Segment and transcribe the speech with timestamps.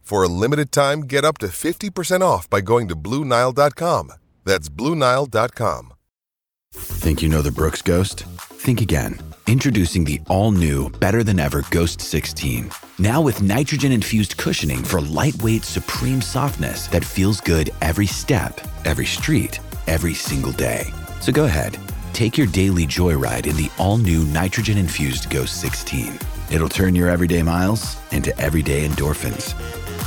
[0.00, 4.12] For a limited time, get up to 50% off by going to Bluenile.com.
[4.44, 5.92] That's Bluenile.com.
[6.72, 8.24] Think you know the Brooks Ghost?
[8.64, 9.18] Think again.
[9.46, 12.70] Introducing the all new, better than ever Ghost 16.
[12.98, 19.06] Now with nitrogen infused cushioning for lightweight, supreme softness that feels good every step, every
[19.06, 20.84] street, every single day.
[21.20, 21.76] So go ahead,
[22.12, 26.18] take your daily joyride in the all new nitrogen infused Ghost 16.
[26.50, 29.54] It'll turn your everyday miles into everyday endorphins.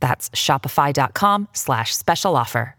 [0.00, 2.74] That's shopify.com slash special offer.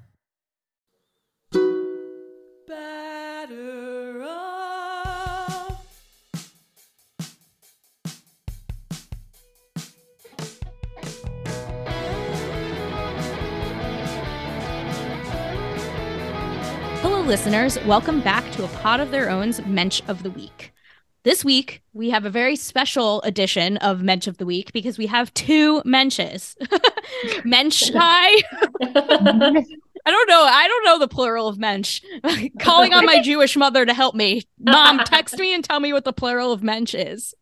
[17.02, 17.80] Hello, listeners.
[17.86, 20.68] Welcome back to a Pod of Their Own's Mensch of the Week.
[21.23, 25.05] This week, we have a very special edition of Mensch of the Week because we
[25.07, 26.55] have two Mensches.
[27.43, 28.41] Mensch I
[30.11, 30.43] don't know.
[30.45, 32.02] I don't know the plural of Mensch.
[32.61, 34.43] Calling on my Jewish mother to help me.
[34.59, 37.33] Mom, text me and tell me what the plural of Mensch is.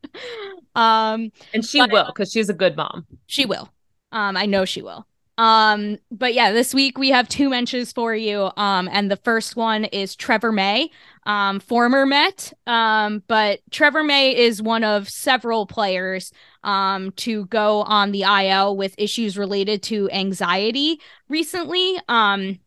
[0.75, 3.05] Um, And she will, because she's a good mom.
[3.27, 3.69] she will.
[4.11, 5.05] Um, I know she will.
[5.38, 8.50] Um, but yeah, this week we have two mentions for you.
[8.58, 10.90] Um, and the first one is Trevor May,
[11.25, 12.53] um, former Met.
[12.66, 16.31] Um, but Trevor May is one of several players
[16.64, 21.00] um to go on the IL with issues related to anxiety
[21.30, 21.98] recently.
[22.09, 22.59] Um,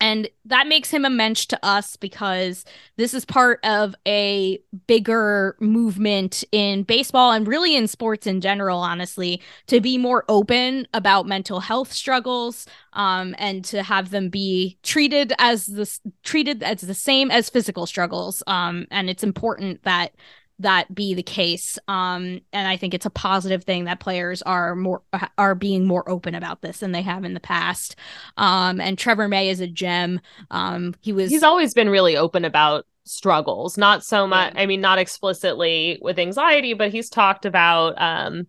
[0.00, 2.64] and that makes him a mensch to us because
[2.96, 8.78] this is part of a bigger movement in baseball and really in sports in general,
[8.78, 14.78] honestly, to be more open about mental health struggles um, and to have them be
[14.84, 18.42] treated as the treated as the same as physical struggles.
[18.46, 20.12] Um, and it's important that
[20.60, 21.78] that be the case.
[21.88, 25.02] Um, and I think it's a positive thing that players are more
[25.36, 27.96] are being more open about this than they have in the past.
[28.36, 30.20] Um, and Trevor May is a gem.
[30.50, 34.80] Um, he was He's always been really open about struggles, not so much, I mean,
[34.80, 38.46] not explicitly with anxiety, but he's talked about, um,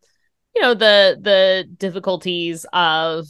[0.55, 3.27] you know, the the difficulties of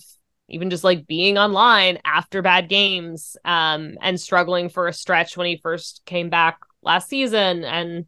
[0.47, 5.45] even just like being online after bad games um and struggling for a stretch when
[5.45, 8.05] he first came back last season and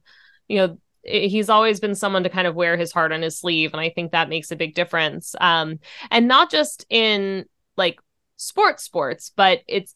[0.52, 3.72] you know he's always been someone to kind of wear his heart on his sleeve
[3.74, 5.80] and i think that makes a big difference um
[6.12, 7.46] and not just in
[7.78, 8.00] like
[8.36, 9.96] sports sports but it's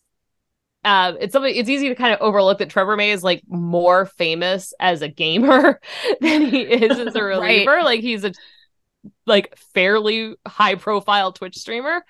[0.84, 4.06] uh, it's something it's easy to kind of overlook that Trevor May is like more
[4.06, 5.82] famous as a gamer
[6.22, 7.82] than he is as a reliever.
[7.82, 8.32] Like he's a
[9.26, 12.06] like fairly high profile Twitch streamer.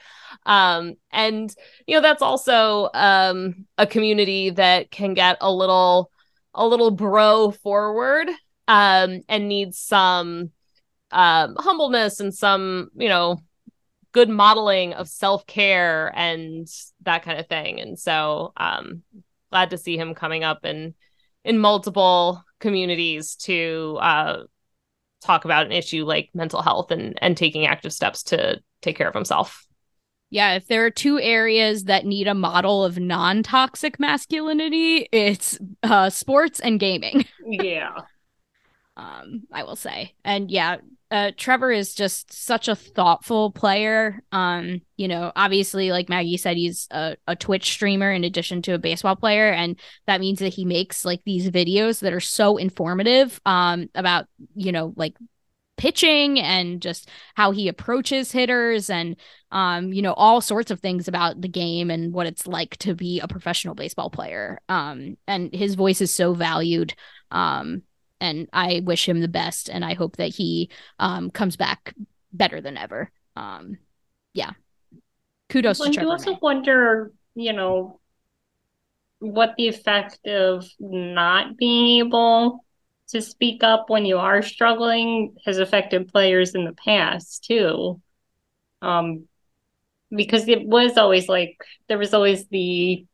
[0.46, 1.56] Um and
[1.88, 6.12] you know that's also um a community that can get a little
[6.56, 8.30] a little bro forward
[8.68, 10.50] um and needs some
[11.12, 13.38] um humbleness and some, you know,
[14.12, 16.68] good modeling of self-care and
[17.04, 17.80] that kind of thing.
[17.80, 19.04] And so um
[19.52, 20.96] glad to see him coming up in
[21.44, 24.44] in multiple communities to uh
[25.22, 29.08] talk about an issue like mental health and and taking active steps to take care
[29.08, 29.66] of himself.
[30.36, 36.10] Yeah, if there are two areas that need a model of non-toxic masculinity, it's uh
[36.10, 37.26] sports and gaming.
[37.48, 37.92] Yeah.
[38.98, 40.78] um i will say and yeah
[41.12, 44.22] uh, Trevor is just such a thoughtful player.
[44.32, 48.74] Um, you know, obviously, like Maggie said, he's a, a Twitch streamer in addition to
[48.74, 52.58] a baseball player, and that means that he makes like these videos that are so
[52.58, 55.16] informative um, about you know like
[55.78, 59.16] pitching and just how he approaches hitters and
[59.52, 62.94] um you know all sorts of things about the game and what it's like to
[62.96, 64.60] be a professional baseball player.
[64.70, 66.94] Um and his voice is so valued
[67.32, 67.84] um
[68.22, 70.70] and I wish him the best and I hope that he
[71.00, 71.94] um comes back
[72.32, 73.12] better than ever.
[73.36, 73.78] Um
[74.34, 74.52] yeah.
[75.50, 76.40] Kudos well, to Trevor you also May.
[76.42, 78.00] wonder you know
[79.20, 82.65] what the effect of not being able
[83.10, 88.02] to speak up when you are struggling has affected players in the past too.
[88.82, 89.28] Um,
[90.12, 91.58] because it was always like
[91.88, 93.06] there was always the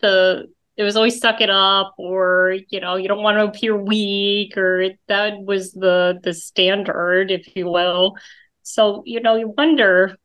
[0.00, 3.76] the it was always suck it up or you know you don't want to appear
[3.76, 8.16] weak or that was the the standard if you will
[8.62, 10.16] so you know you wonder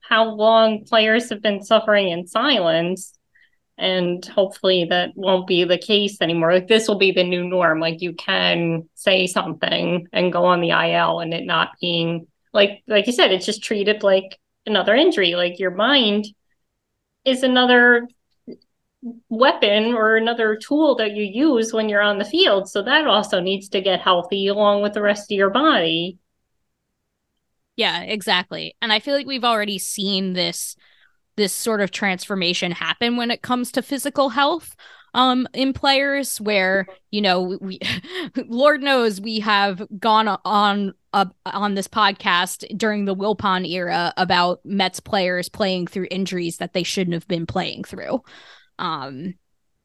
[0.00, 3.18] how long players have been suffering in silence
[3.78, 6.52] and hopefully that won't be the case anymore.
[6.52, 7.80] Like this will be the new norm.
[7.80, 12.82] Like you can say something and go on the il and it not being like
[12.86, 15.34] like you said it's just treated like another injury.
[15.34, 16.26] Like your mind
[17.24, 18.08] is another
[19.28, 22.68] weapon or another tool that you use when you're on the field.
[22.68, 26.18] So that also needs to get healthy along with the rest of your body.
[27.74, 28.76] Yeah, exactly.
[28.82, 30.76] And I feel like we've already seen this
[31.36, 34.76] this sort of transformation happen when it comes to physical health
[35.14, 37.78] um in players where you know we
[38.46, 44.60] lord knows we have gone on uh, on this podcast during the wilpon era about
[44.64, 48.22] mets players playing through injuries that they shouldn't have been playing through.
[48.78, 49.34] Um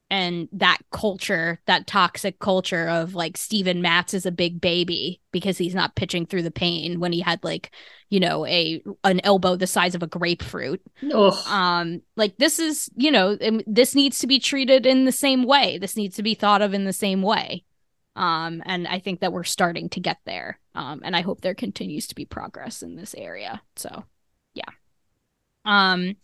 [0.09, 5.57] and that culture, that toxic culture of like Steven Matz is a big baby because
[5.57, 7.71] he's not pitching through the pain when he had like,
[8.09, 10.81] you know, a an elbow the size of a grapefruit.
[11.13, 11.33] Ugh.
[11.47, 15.77] Um, like this is, you know, this needs to be treated in the same way.
[15.77, 17.65] This needs to be thought of in the same way.
[18.15, 20.59] Um, and I think that we're starting to get there.
[20.73, 23.61] Um, and I hope there continues to be progress in this area.
[23.75, 24.05] So,
[24.53, 24.71] yeah.
[25.65, 26.15] Um,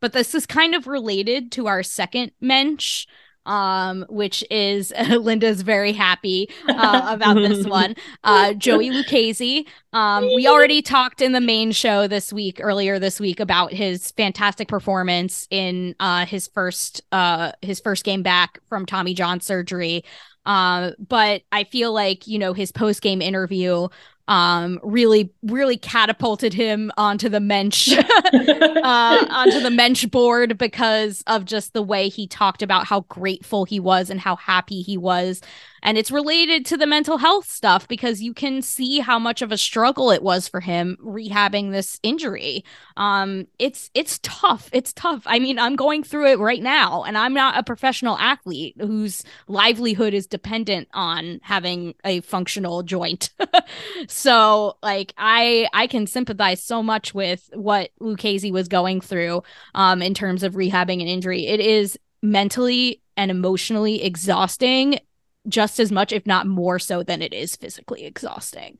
[0.00, 3.06] but this is kind of related to our second mensch
[3.48, 7.96] um, which is Linda's very happy uh, about this one.
[8.22, 9.66] Uh, Joey Lucchesi.
[9.92, 14.12] Um, we already talked in the main show this week, earlier this week, about his
[14.12, 20.04] fantastic performance in uh, his first uh, his first game back from Tommy John surgery.
[20.44, 23.88] Uh, but I feel like you know his post game interview
[24.28, 31.44] um really really catapulted him onto the mensch uh onto the mensch board because of
[31.44, 35.40] just the way he talked about how grateful he was and how happy he was.
[35.80, 39.52] And it's related to the mental health stuff because you can see how much of
[39.52, 42.64] a struggle it was for him rehabbing this injury.
[42.96, 44.68] Um it's it's tough.
[44.72, 45.22] It's tough.
[45.24, 49.24] I mean i'm going through it right now and i'm not a professional athlete whose
[49.46, 53.30] livelihood is dependent on having a functional joint
[54.18, 59.42] so like i i can sympathize so much with what Lucchesi was going through
[59.74, 64.98] um in terms of rehabbing an injury it is mentally and emotionally exhausting
[65.48, 68.78] just as much if not more so than it is physically exhausting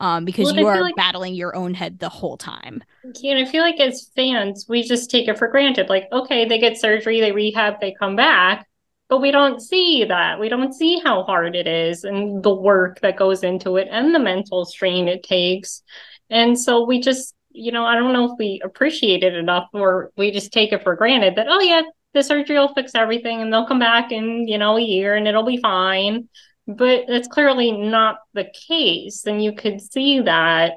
[0.00, 3.44] um because Well, you are like- battling your own head the whole time And I
[3.44, 5.88] feel like as fans, we just take it for granted.
[5.88, 8.68] Like, okay, they get surgery, they rehab, they come back.
[9.10, 10.38] But we don't see that.
[10.38, 14.14] We don't see how hard it is and the work that goes into it and
[14.14, 15.82] the mental strain it takes.
[16.30, 20.12] And so we just, you know, I don't know if we appreciate it enough or
[20.16, 21.82] we just take it for granted that, oh, yeah,
[22.14, 25.26] the surgery will fix everything and they'll come back in, you know, a year and
[25.26, 26.28] it'll be fine.
[26.68, 29.26] But that's clearly not the case.
[29.26, 30.74] And you could see that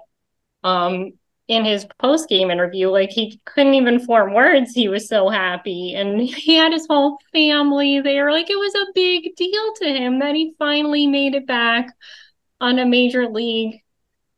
[0.63, 1.11] um
[1.47, 4.73] in his post game interview, like he couldn't even form words.
[4.73, 8.31] He was so happy, and he had his whole family there.
[8.31, 11.87] Like it was a big deal to him that he finally made it back
[12.61, 13.81] on a major league,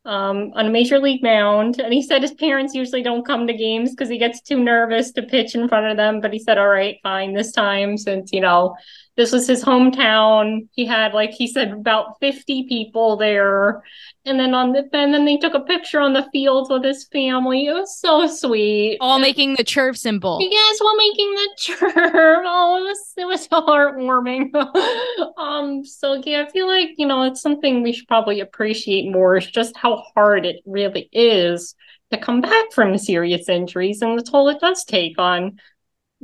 [0.05, 1.79] um, on a major league mound.
[1.79, 5.11] And he said his parents usually don't come to games because he gets too nervous
[5.11, 6.21] to pitch in front of them.
[6.21, 8.75] But he said, "All right, fine, this time since you know."
[9.17, 10.67] This was his hometown.
[10.73, 13.81] He had, like he said, about 50 people there.
[14.25, 17.07] And then on the and then they took a picture on the field with his
[17.11, 17.67] family.
[17.67, 18.97] It was so sweet.
[18.99, 21.93] all making the chirp symbol Yes, while making the chirp.
[22.47, 24.49] Oh, it was it was so heartwarming.
[25.37, 29.37] um, so yeah, I feel like you know it's something we should probably appreciate more.
[29.37, 31.75] Is just how hard it really is
[32.11, 35.59] to come back from serious injuries and the toll it does take on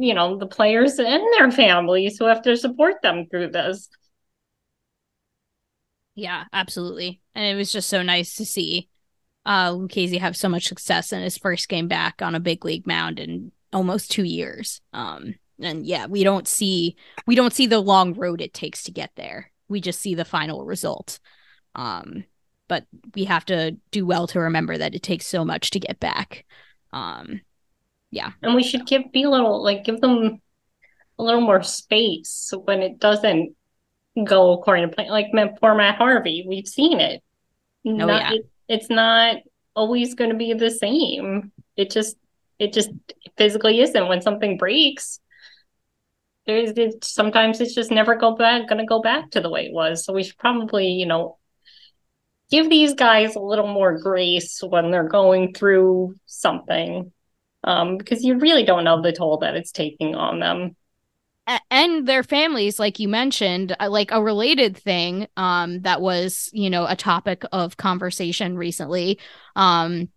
[0.01, 3.89] you know the players and their families who have to support them through this.
[6.15, 7.21] Yeah, absolutely.
[7.35, 8.89] And it was just so nice to see
[9.45, 12.85] uh Lucchesi have so much success in his first game back on a big league
[12.85, 14.81] mound in almost two years.
[14.93, 18.91] Um and yeah, we don't see we don't see the long road it takes to
[18.91, 19.51] get there.
[19.67, 21.19] We just see the final result.
[21.75, 22.25] Um
[22.67, 25.99] but we have to do well to remember that it takes so much to get
[25.99, 26.45] back.
[26.93, 27.41] Um
[28.11, 28.31] yeah.
[28.41, 30.41] And we should give be a little like give them
[31.17, 33.55] a little more space when it doesn't
[34.23, 35.09] go according to plan.
[35.09, 35.27] Like
[35.59, 37.23] for Matt Harvey, we've seen it.
[37.85, 38.33] Oh, Not- yeah.
[38.33, 39.37] it- it's not
[39.75, 41.51] always going to be the same.
[41.75, 42.15] It just
[42.59, 42.89] it just
[43.37, 44.07] physically isn't.
[44.07, 45.19] When something breaks,
[46.45, 49.65] there's it, sometimes it's just never go back going to go back to the way
[49.65, 50.05] it was.
[50.05, 51.37] So we should probably you know
[52.49, 57.11] give these guys a little more grace when they're going through something.
[57.63, 60.75] Um, because you really don't know the toll that it's taking on them.
[61.69, 66.69] and their families like you mentioned uh, like a related thing um that was you
[66.69, 69.19] know a topic of conversation recently
[69.55, 70.09] um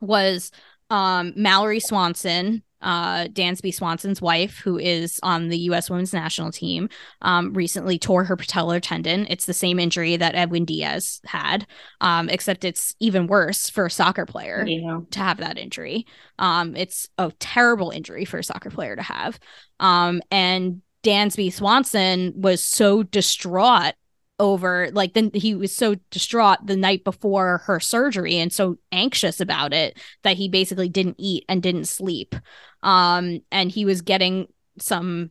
[0.00, 0.50] was
[0.90, 6.88] um Mallory Swanson uh Dansby Swanson's wife who is on the US women's national team
[7.22, 11.66] um recently tore her patellar tendon it's the same injury that Edwin Diaz had
[12.00, 15.00] um except it's even worse for a soccer player Yeah.
[15.10, 16.06] to have that injury.
[16.38, 19.38] Um, it's a terrible injury for a soccer player to have.
[19.80, 23.94] Um, and Dansby Swanson was so distraught
[24.38, 29.40] over like then he was so distraught the night before her surgery and so anxious
[29.40, 32.34] about it that he basically didn't eat and didn't sleep.
[32.82, 34.46] Um, and he was getting
[34.78, 35.30] some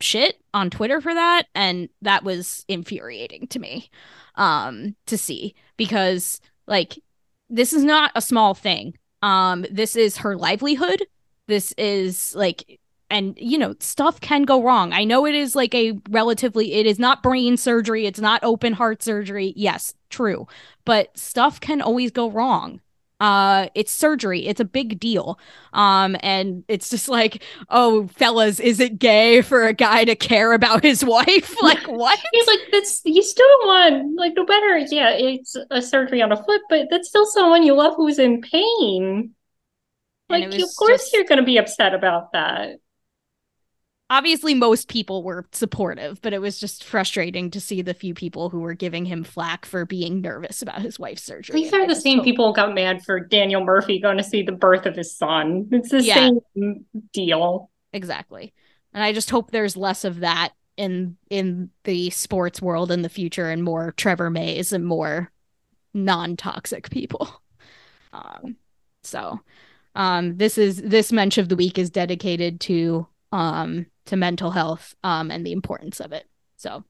[0.00, 3.90] shit on Twitter for that, and that was infuriating to me
[4.36, 6.98] um to see because like
[7.48, 11.04] this is not a small thing um this is her livelihood
[11.46, 12.79] this is like
[13.10, 14.92] and you know stuff can go wrong.
[14.92, 18.72] I know it is like a relatively it is not brain surgery it's not open
[18.72, 19.52] heart surgery.
[19.56, 20.46] Yes true
[20.84, 22.80] but stuff can always go wrong.
[23.20, 25.38] Uh it's surgery it's a big deal.
[25.74, 30.52] Um and it's just like oh fellas is it gay for a guy to care
[30.52, 31.54] about his wife?
[31.62, 32.18] Like what?
[32.32, 36.42] He's like, that's you still want like no matter, yeah, it's a surgery on a
[36.42, 39.34] foot, but that's still someone you love who's in pain.
[40.30, 42.76] Like, of course just- you're gonna be upset about that.
[44.10, 48.50] Obviously most people were supportive but it was just frustrating to see the few people
[48.50, 51.94] who were giving him flack for being nervous about his wife's surgery These are the
[51.94, 54.96] same hope- people who got mad for Daniel Murphy going to see the birth of
[54.96, 55.68] his son.
[55.72, 56.30] It's the Yeah.
[56.56, 57.70] same deal.
[57.92, 58.52] exactly
[58.92, 63.08] and i just hope there's less of that in in the sports world in the
[63.08, 65.30] future and more trevor mays and more
[65.94, 67.28] non-toxic people
[68.12, 68.56] um
[69.02, 69.38] so
[69.94, 74.94] um this is this mensch of the week is dedicated to um to mental health
[75.04, 76.26] um and the importance of it.
[76.56, 76.84] So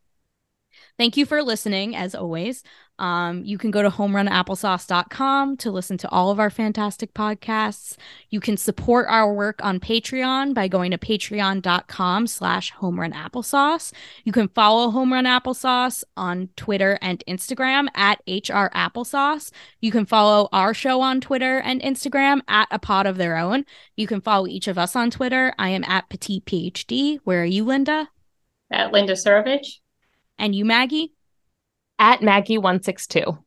[0.99, 2.63] thank you for listening as always.
[2.99, 7.97] Um you can go to homerunapplesauce.com to listen to all of our fantastic podcasts.
[8.29, 13.93] You can support our work on patreon by going to patreon.com slash homerunapplesauce.
[14.25, 19.51] You can follow home run applesauce on twitter and instagram at hr applesauce.
[19.81, 23.65] You can follow our show on twitter and instagram at a pod of their own.
[23.97, 25.55] You can follow each of us on twitter.
[25.59, 28.09] I am at petite phd where are you linda?
[28.71, 29.81] At Linda Surovich.
[30.41, 31.13] And you maggie
[31.99, 33.39] At Maggie162.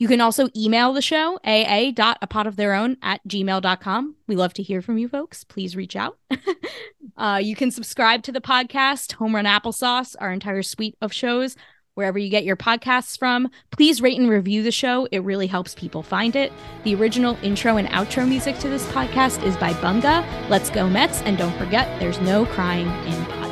[0.00, 4.16] You can also email the show, aa.apodoftheirown at gmail.com.
[4.26, 5.44] We love to hear from you folks.
[5.44, 6.18] Please reach out.
[7.16, 11.54] uh, you can subscribe to the podcast, Home Run Applesauce, our entire suite of shows,
[11.94, 13.48] wherever you get your podcasts from.
[13.70, 15.06] Please rate and review the show.
[15.12, 16.52] It really helps people find it.
[16.82, 20.26] The original intro and outro music to this podcast is by Bunga.
[20.50, 21.22] Let's go Mets.
[21.22, 23.43] And don't forget, there's no crying in